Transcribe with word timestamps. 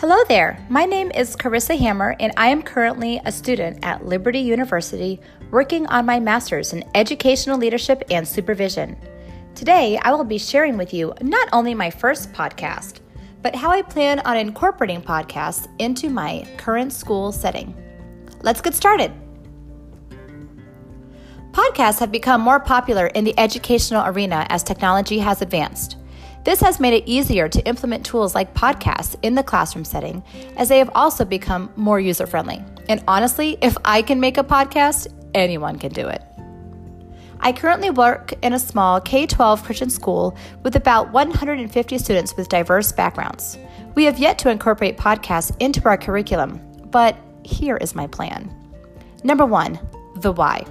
Hello 0.00 0.16
there. 0.28 0.58
My 0.70 0.86
name 0.86 1.10
is 1.14 1.36
Carissa 1.36 1.78
Hammer, 1.78 2.16
and 2.20 2.32
I 2.38 2.48
am 2.48 2.62
currently 2.62 3.20
a 3.26 3.30
student 3.30 3.80
at 3.82 4.06
Liberty 4.06 4.38
University 4.38 5.20
working 5.50 5.86
on 5.88 6.06
my 6.06 6.18
master's 6.18 6.72
in 6.72 6.84
educational 6.94 7.58
leadership 7.58 8.04
and 8.10 8.26
supervision. 8.26 8.96
Today, 9.54 9.98
I 9.98 10.12
will 10.12 10.24
be 10.24 10.38
sharing 10.38 10.78
with 10.78 10.94
you 10.94 11.12
not 11.20 11.50
only 11.52 11.74
my 11.74 11.90
first 11.90 12.32
podcast, 12.32 13.00
but 13.42 13.54
how 13.54 13.68
I 13.68 13.82
plan 13.82 14.20
on 14.20 14.38
incorporating 14.38 15.02
podcasts 15.02 15.68
into 15.78 16.08
my 16.08 16.48
current 16.56 16.94
school 16.94 17.30
setting. 17.30 17.76
Let's 18.40 18.62
get 18.62 18.74
started. 18.74 19.12
Podcasts 21.52 21.98
have 21.98 22.10
become 22.10 22.40
more 22.40 22.58
popular 22.58 23.08
in 23.08 23.24
the 23.24 23.38
educational 23.38 24.06
arena 24.06 24.46
as 24.48 24.62
technology 24.62 25.18
has 25.18 25.42
advanced. 25.42 25.98
This 26.42 26.60
has 26.60 26.80
made 26.80 26.94
it 26.94 27.06
easier 27.06 27.48
to 27.48 27.66
implement 27.66 28.06
tools 28.06 28.34
like 28.34 28.54
podcasts 28.54 29.14
in 29.22 29.34
the 29.34 29.42
classroom 29.42 29.84
setting, 29.84 30.22
as 30.56 30.68
they 30.68 30.78
have 30.78 30.90
also 30.94 31.24
become 31.24 31.70
more 31.76 32.00
user 32.00 32.26
friendly. 32.26 32.64
And 32.88 33.04
honestly, 33.06 33.58
if 33.60 33.76
I 33.84 34.00
can 34.00 34.20
make 34.20 34.38
a 34.38 34.44
podcast, 34.44 35.08
anyone 35.34 35.78
can 35.78 35.92
do 35.92 36.08
it. 36.08 36.22
I 37.40 37.52
currently 37.52 37.90
work 37.90 38.32
in 38.42 38.52
a 38.52 38.58
small 38.58 39.00
K 39.00 39.26
12 39.26 39.64
Christian 39.64 39.90
school 39.90 40.36
with 40.62 40.76
about 40.76 41.10
150 41.12 41.98
students 41.98 42.36
with 42.36 42.48
diverse 42.48 42.92
backgrounds. 42.92 43.58
We 43.94 44.04
have 44.04 44.18
yet 44.18 44.38
to 44.40 44.50
incorporate 44.50 44.98
podcasts 44.98 45.54
into 45.58 45.84
our 45.86 45.96
curriculum, 45.96 46.60
but 46.90 47.16
here 47.42 47.76
is 47.78 47.94
my 47.94 48.06
plan. 48.06 48.54
Number 49.24 49.46
one, 49.46 49.78
the 50.16 50.32
why. 50.32 50.64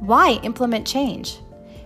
Why 0.00 0.40
implement 0.42 0.86
change? 0.86 1.38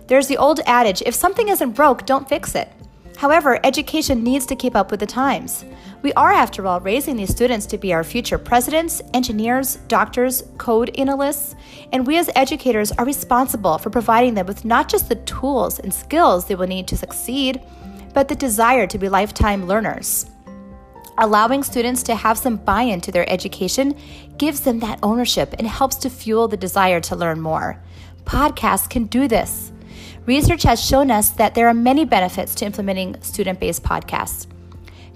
There's 0.07 0.27
the 0.27 0.37
old 0.37 0.59
adage 0.65 1.01
if 1.05 1.13
something 1.13 1.49
isn't 1.49 1.71
broke, 1.71 2.05
don't 2.05 2.27
fix 2.27 2.55
it. 2.55 2.69
However, 3.19 3.59
education 3.65 4.23
needs 4.23 4.45
to 4.45 4.55
keep 4.55 4.77
up 4.77 4.91
with 4.91 5.01
the 5.01 5.05
times. 5.05 5.65
We 6.03 6.13
are, 6.13 6.31
after 6.31 6.65
all, 6.65 6.79
raising 6.79 7.17
these 7.17 7.31
students 7.31 7.65
to 7.65 7.77
be 7.77 7.91
our 7.91 8.05
future 8.05 8.37
presidents, 8.37 9.01
engineers, 9.13 9.75
doctors, 9.89 10.45
code 10.57 10.97
analysts, 10.97 11.57
and 11.91 12.07
we 12.07 12.17
as 12.17 12.29
educators 12.33 12.93
are 12.93 13.03
responsible 13.03 13.77
for 13.77 13.89
providing 13.89 14.35
them 14.35 14.45
with 14.45 14.63
not 14.63 14.87
just 14.87 15.09
the 15.09 15.15
tools 15.15 15.79
and 15.79 15.93
skills 15.93 16.45
they 16.45 16.55
will 16.55 16.65
need 16.65 16.87
to 16.87 16.95
succeed, 16.95 17.59
but 18.13 18.29
the 18.29 18.35
desire 18.35 18.87
to 18.87 18.97
be 18.97 19.09
lifetime 19.09 19.67
learners. 19.67 20.25
Allowing 21.17 21.61
students 21.61 22.03
to 22.03 22.15
have 22.15 22.37
some 22.37 22.55
buy 22.55 22.83
in 22.83 23.01
to 23.01 23.11
their 23.11 23.29
education 23.29 23.97
gives 24.37 24.61
them 24.61 24.79
that 24.79 24.99
ownership 25.03 25.53
and 25.59 25.67
helps 25.67 25.97
to 25.97 26.09
fuel 26.09 26.47
the 26.47 26.55
desire 26.55 27.01
to 27.01 27.17
learn 27.17 27.41
more. 27.41 27.83
Podcasts 28.23 28.89
can 28.89 29.07
do 29.07 29.27
this. 29.27 29.73
Research 30.29 30.61
has 30.61 30.79
shown 30.79 31.09
us 31.09 31.31
that 31.31 31.55
there 31.55 31.67
are 31.67 31.73
many 31.73 32.05
benefits 32.05 32.53
to 32.53 32.63
implementing 32.63 33.19
student 33.19 33.59
based 33.59 33.81
podcasts. 33.81 34.45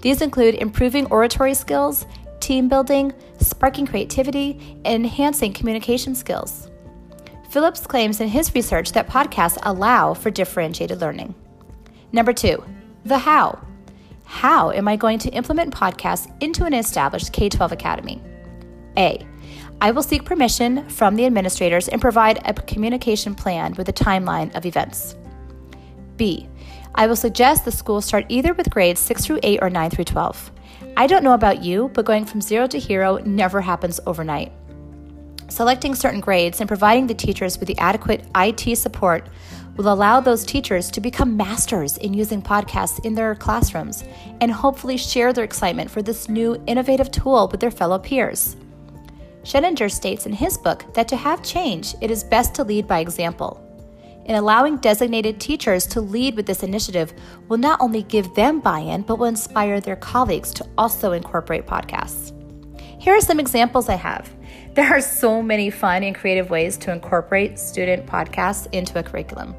These 0.00 0.20
include 0.20 0.56
improving 0.56 1.06
oratory 1.06 1.54
skills, 1.54 2.04
team 2.40 2.68
building, 2.68 3.12
sparking 3.38 3.86
creativity, 3.86 4.76
and 4.84 5.04
enhancing 5.04 5.52
communication 5.52 6.16
skills. 6.16 6.68
Phillips 7.48 7.86
claims 7.86 8.20
in 8.20 8.26
his 8.26 8.52
research 8.56 8.90
that 8.90 9.06
podcasts 9.06 9.56
allow 9.62 10.14
for 10.14 10.32
differentiated 10.32 11.00
learning. 11.00 11.32
Number 12.10 12.32
two, 12.32 12.64
the 13.04 13.18
how. 13.18 13.64
How 14.24 14.72
am 14.72 14.88
I 14.88 14.96
going 14.96 15.20
to 15.20 15.30
implement 15.30 15.72
podcasts 15.72 16.26
into 16.42 16.64
an 16.64 16.74
established 16.74 17.32
K 17.32 17.48
12 17.48 17.70
academy? 17.70 18.20
A. 18.96 19.24
I 19.80 19.90
will 19.90 20.02
seek 20.02 20.24
permission 20.24 20.88
from 20.88 21.16
the 21.16 21.26
administrators 21.26 21.88
and 21.88 22.00
provide 22.00 22.40
a 22.44 22.54
communication 22.54 23.34
plan 23.34 23.74
with 23.74 23.88
a 23.88 23.92
timeline 23.92 24.54
of 24.54 24.66
events. 24.66 25.16
B. 26.16 26.48
I 26.94 27.06
will 27.06 27.16
suggest 27.16 27.64
the 27.64 27.72
school 27.72 28.00
start 28.00 28.24
either 28.28 28.54
with 28.54 28.70
grades 28.70 29.00
6 29.00 29.26
through 29.26 29.40
8 29.42 29.58
or 29.62 29.70
9 29.70 29.90
through 29.90 30.04
12. 30.04 30.52
I 30.96 31.06
don't 31.06 31.24
know 31.24 31.34
about 31.34 31.62
you, 31.62 31.90
but 31.92 32.04
going 32.04 32.24
from 32.24 32.40
zero 32.40 32.68
to 32.68 32.78
hero 32.78 33.18
never 33.18 33.60
happens 33.60 33.98
overnight. 34.06 34.52
Selecting 35.48 35.94
certain 35.94 36.20
grades 36.20 36.60
and 36.60 36.68
providing 36.68 37.06
the 37.06 37.14
teachers 37.14 37.58
with 37.58 37.66
the 37.66 37.78
adequate 37.78 38.24
IT 38.36 38.76
support 38.76 39.28
will 39.76 39.92
allow 39.92 40.20
those 40.20 40.44
teachers 40.44 40.90
to 40.92 41.00
become 41.00 41.36
masters 41.36 41.96
in 41.98 42.14
using 42.14 42.40
podcasts 42.40 43.04
in 43.04 43.14
their 43.14 43.34
classrooms 43.34 44.04
and 44.40 44.52
hopefully 44.52 44.96
share 44.96 45.32
their 45.32 45.44
excitement 45.44 45.90
for 45.90 46.00
this 46.00 46.28
new 46.28 46.62
innovative 46.66 47.10
tool 47.10 47.48
with 47.50 47.60
their 47.60 47.70
fellow 47.70 47.98
peers. 47.98 48.56
Sheninger 49.44 49.90
states 49.90 50.24
in 50.24 50.32
his 50.32 50.56
book 50.56 50.86
that 50.94 51.06
to 51.08 51.16
have 51.16 51.42
change, 51.42 51.94
it 52.00 52.10
is 52.10 52.24
best 52.24 52.54
to 52.54 52.64
lead 52.64 52.88
by 52.88 53.00
example. 53.00 53.60
In 54.24 54.36
allowing 54.36 54.78
designated 54.78 55.38
teachers 55.38 55.86
to 55.88 56.00
lead 56.00 56.34
with 56.34 56.46
this 56.46 56.62
initiative 56.62 57.12
will 57.48 57.58
not 57.58 57.78
only 57.82 58.04
give 58.04 58.34
them 58.34 58.60
buy 58.60 58.78
in, 58.78 59.02
but 59.02 59.18
will 59.18 59.26
inspire 59.26 59.80
their 59.80 59.96
colleagues 59.96 60.54
to 60.54 60.66
also 60.78 61.12
incorporate 61.12 61.66
podcasts. 61.66 62.32
Here 62.98 63.14
are 63.14 63.20
some 63.20 63.38
examples 63.38 63.90
I 63.90 63.96
have. 63.96 64.34
There 64.72 64.88
are 64.88 65.00
so 65.02 65.42
many 65.42 65.68
fun 65.68 66.02
and 66.04 66.16
creative 66.16 66.48
ways 66.48 66.78
to 66.78 66.90
incorporate 66.90 67.58
student 67.58 68.06
podcasts 68.06 68.66
into 68.72 68.98
a 68.98 69.02
curriculum. 69.02 69.54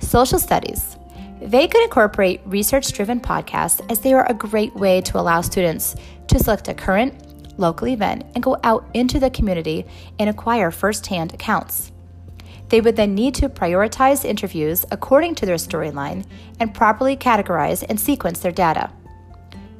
Social 0.00 0.40
studies. 0.40 0.96
They 1.40 1.68
could 1.68 1.84
incorporate 1.84 2.40
research 2.44 2.92
driven 2.92 3.20
podcasts 3.20 3.80
as 3.88 4.00
they 4.00 4.12
are 4.14 4.28
a 4.28 4.34
great 4.34 4.74
way 4.74 5.00
to 5.02 5.18
allow 5.18 5.42
students 5.42 5.94
to 6.26 6.40
select 6.40 6.66
a 6.66 6.74
current, 6.74 7.29
local 7.60 7.88
event 7.88 8.24
and 8.34 8.42
go 8.42 8.56
out 8.64 8.88
into 8.94 9.20
the 9.20 9.30
community 9.30 9.86
and 10.18 10.28
acquire 10.28 10.70
firsthand 10.70 11.34
accounts. 11.34 11.92
They 12.70 12.80
would 12.80 12.96
then 12.96 13.14
need 13.14 13.34
to 13.36 13.48
prioritize 13.48 14.24
interviews 14.24 14.84
according 14.90 15.34
to 15.36 15.46
their 15.46 15.56
storyline 15.56 16.24
and 16.58 16.74
properly 16.74 17.16
categorize 17.16 17.84
and 17.88 17.98
sequence 17.98 18.40
their 18.40 18.52
data. 18.52 18.90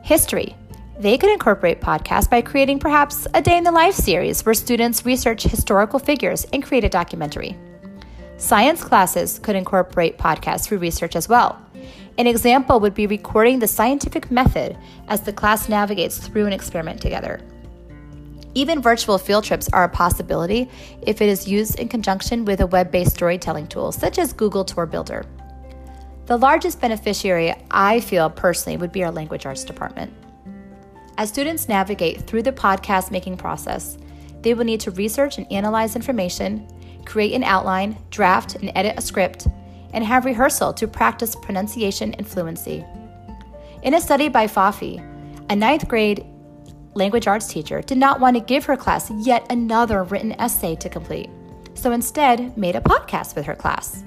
History. 0.02 0.56
They 0.98 1.16
could 1.16 1.30
incorporate 1.30 1.80
podcasts 1.80 2.28
by 2.28 2.42
creating 2.42 2.80
perhaps 2.80 3.26
a 3.32 3.40
day 3.40 3.56
in 3.56 3.64
the 3.64 3.72
life 3.72 3.94
series 3.94 4.44
where 4.44 4.54
students 4.54 5.06
research 5.06 5.44
historical 5.44 5.98
figures 5.98 6.44
and 6.52 6.62
create 6.62 6.84
a 6.84 6.90
documentary. 6.90 7.56
Science 8.36 8.82
classes 8.82 9.38
could 9.38 9.56
incorporate 9.56 10.18
podcasts 10.18 10.66
through 10.66 10.78
research 10.78 11.14
as 11.14 11.28
well. 11.28 11.58
An 12.18 12.26
example 12.26 12.80
would 12.80 12.94
be 12.94 13.06
recording 13.06 13.60
the 13.60 13.68
scientific 13.68 14.30
method 14.30 14.76
as 15.08 15.22
the 15.22 15.32
class 15.32 15.68
navigates 15.68 16.18
through 16.18 16.46
an 16.46 16.52
experiment 16.52 17.00
together. 17.00 17.40
Even 18.54 18.82
virtual 18.82 19.16
field 19.18 19.44
trips 19.44 19.68
are 19.72 19.84
a 19.84 19.88
possibility 19.88 20.68
if 21.02 21.20
it 21.20 21.28
is 21.28 21.46
used 21.46 21.78
in 21.78 21.88
conjunction 21.88 22.44
with 22.44 22.60
a 22.60 22.66
web 22.66 22.90
based 22.90 23.14
storytelling 23.14 23.68
tool 23.68 23.92
such 23.92 24.18
as 24.18 24.32
Google 24.32 24.64
Tour 24.64 24.86
Builder. 24.86 25.24
The 26.26 26.36
largest 26.36 26.80
beneficiary, 26.80 27.54
I 27.70 28.00
feel 28.00 28.30
personally, 28.30 28.76
would 28.76 28.92
be 28.92 29.04
our 29.04 29.10
language 29.10 29.46
arts 29.46 29.64
department. 29.64 30.12
As 31.16 31.28
students 31.28 31.68
navigate 31.68 32.22
through 32.22 32.42
the 32.42 32.52
podcast 32.52 33.10
making 33.10 33.36
process, 33.36 33.98
they 34.42 34.54
will 34.54 34.64
need 34.64 34.80
to 34.80 34.90
research 34.92 35.38
and 35.38 35.50
analyze 35.52 35.96
information, 35.96 36.66
create 37.04 37.34
an 37.34 37.44
outline, 37.44 37.98
draft 38.10 38.56
and 38.56 38.72
edit 38.74 38.94
a 38.96 39.02
script, 39.02 39.46
and 39.92 40.04
have 40.04 40.24
rehearsal 40.24 40.72
to 40.72 40.88
practice 40.88 41.36
pronunciation 41.36 42.14
and 42.14 42.26
fluency. 42.26 42.84
In 43.82 43.94
a 43.94 44.00
study 44.00 44.28
by 44.28 44.46
Fafi, 44.46 45.04
a 45.50 45.56
ninth 45.56 45.88
grade 45.88 46.24
language 46.94 47.26
arts 47.26 47.46
teacher 47.46 47.80
did 47.82 47.98
not 47.98 48.20
want 48.20 48.36
to 48.36 48.42
give 48.42 48.64
her 48.64 48.76
class 48.76 49.10
yet 49.10 49.46
another 49.50 50.02
written 50.04 50.32
essay 50.40 50.74
to 50.76 50.88
complete, 50.88 51.30
so 51.74 51.92
instead 51.92 52.56
made 52.56 52.76
a 52.76 52.80
podcast 52.80 53.34
with 53.36 53.46
her 53.46 53.54
class. 53.54 54.04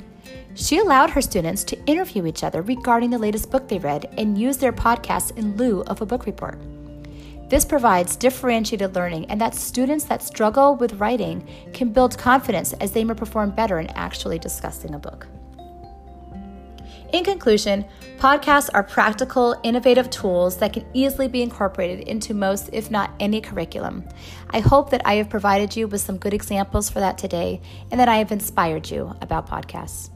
She 0.55 0.77
allowed 0.77 1.09
her 1.11 1.21
students 1.21 1.63
to 1.65 1.85
interview 1.85 2.25
each 2.25 2.43
other 2.43 2.61
regarding 2.61 3.09
the 3.09 3.17
latest 3.17 3.49
book 3.49 3.67
they 3.67 3.79
read 3.79 4.13
and 4.17 4.37
use 4.37 4.57
their 4.57 4.73
podcasts 4.73 5.35
in 5.35 5.57
lieu 5.57 5.81
of 5.87 6.01
a 6.01 6.05
book 6.05 6.25
report. 6.25 6.59
This 7.49 7.65
provides 7.65 8.15
differentiated 8.15 8.95
learning, 8.95 9.25
and 9.25 9.39
that 9.39 9.53
students 9.53 10.05
that 10.05 10.23
struggle 10.23 10.75
with 10.75 10.93
writing 10.93 11.47
can 11.73 11.91
build 11.91 12.17
confidence 12.17 12.73
as 12.73 12.91
they 12.91 13.03
may 13.03 13.13
perform 13.13 13.51
better 13.51 13.79
in 13.79 13.87
actually 13.91 14.39
discussing 14.39 14.95
a 14.95 14.99
book. 14.99 15.27
In 17.13 17.23
conclusion, 17.23 17.85
podcasts 18.17 18.71
are 18.73 18.81
practical, 18.81 19.55
innovative 19.61 20.09
tools 20.09 20.57
that 20.57 20.73
can 20.73 20.83
easily 20.95 21.27
be 21.27 21.43
incorporated 21.43 22.07
into 22.07 22.33
most, 22.33 22.71
if 22.73 22.89
not 22.89 23.11
any, 23.19 23.39
curriculum. 23.39 24.03
I 24.49 24.61
hope 24.61 24.89
that 24.89 25.03
I 25.05 25.13
have 25.17 25.29
provided 25.29 25.75
you 25.75 25.87
with 25.87 26.01
some 26.01 26.17
good 26.17 26.33
examples 26.33 26.89
for 26.89 27.01
that 27.01 27.19
today 27.19 27.61
and 27.91 27.99
that 27.99 28.09
I 28.09 28.15
have 28.15 28.31
inspired 28.31 28.89
you 28.89 29.15
about 29.21 29.47
podcasts. 29.47 30.09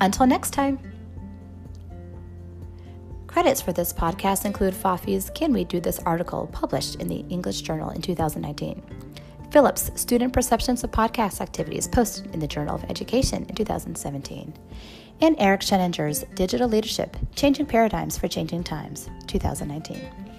Until 0.00 0.26
next 0.26 0.50
time. 0.50 0.80
Credits 3.28 3.62
for 3.62 3.72
this 3.72 3.92
podcast 3.92 4.44
include 4.44 4.74
Fafi's 4.74 5.30
Can 5.30 5.52
We 5.52 5.62
Do 5.62 5.78
This 5.78 6.00
article 6.00 6.48
published 6.48 6.96
in 6.96 7.06
the 7.06 7.24
English 7.28 7.60
Journal 7.60 7.90
in 7.90 8.02
2019. 8.02 8.82
Phillips' 9.52 9.90
Student 9.94 10.32
Perceptions 10.32 10.82
of 10.82 10.90
Podcast 10.90 11.40
Activities 11.40 11.86
posted 11.86 12.32
in 12.34 12.40
the 12.40 12.46
Journal 12.46 12.74
of 12.74 12.84
Education 12.84 13.46
in 13.48 13.54
2017 13.54 14.52
and 15.20 15.36
Eric 15.38 15.60
Sheninger's 15.60 16.24
Digital 16.34 16.68
Leadership 16.68 17.16
Changing 17.34 17.66
Paradigms 17.66 18.18
for 18.18 18.28
Changing 18.28 18.64
Times, 18.64 19.08
2019. 19.26 20.29